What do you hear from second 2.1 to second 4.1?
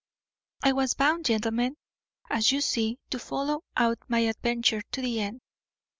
as you see, to follow out